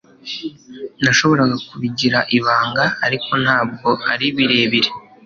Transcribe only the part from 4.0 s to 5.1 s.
ari birebire.